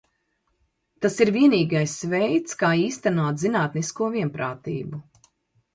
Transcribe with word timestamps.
Tas 1.05 1.17
ir 1.25 1.31
vienīgais 1.35 1.93
veids, 2.15 2.57
kā 2.65 2.73
īstenot 2.87 3.39
zinātnisko 3.45 4.11
vienprātību. 4.19 5.07